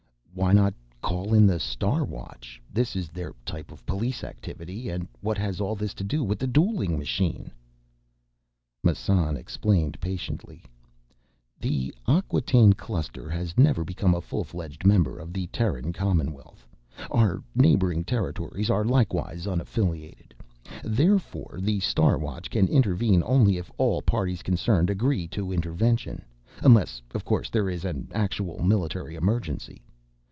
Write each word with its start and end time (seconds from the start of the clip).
"Why 0.33 0.53
not 0.53 0.73
call 1.01 1.33
in 1.33 1.45
the 1.45 1.59
Star 1.59 2.05
Watch? 2.05 2.61
This 2.73 2.95
is 2.95 3.09
their 3.09 3.33
type 3.45 3.69
of 3.69 3.85
police 3.85 4.23
activity. 4.23 4.87
And 4.87 5.05
what 5.19 5.37
has 5.37 5.59
all 5.59 5.75
this 5.75 5.93
to 5.95 6.05
do 6.05 6.23
with 6.23 6.39
the 6.39 6.47
dueling 6.47 6.97
machine?" 6.97 7.51
Massan 8.81 9.35
explained 9.35 9.99
patiently, 9.99 10.63
"The 11.59 11.93
Acquataine 12.07 12.73
Cluster 12.73 13.29
has 13.29 13.57
never 13.57 13.83
become 13.83 14.15
a 14.15 14.21
full 14.21 14.45
fledged 14.45 14.85
member 14.85 15.19
of 15.19 15.33
the 15.33 15.47
Terran 15.47 15.91
Commonwealth. 15.91 16.65
Our 17.11 17.43
neighboring 17.53 18.05
territories 18.05 18.69
are 18.69 18.85
likewise 18.85 19.45
unaffiliated. 19.45 20.31
Therefore 20.83 21.59
the 21.61 21.81
Star 21.81 22.17
Watch 22.17 22.49
can 22.49 22.69
intervene 22.69 23.21
only 23.25 23.57
if 23.57 23.69
all 23.77 24.01
parties 24.01 24.41
concerned 24.43 24.89
agree 24.89 25.27
to 25.27 25.51
intervention. 25.51 26.23
Unless, 26.63 27.01
of 27.13 27.25
course, 27.25 27.49
there 27.49 27.69
is 27.69 27.83
an 27.83 28.07
actual 28.13 28.63
military 28.63 29.15
emergency. 29.15 29.83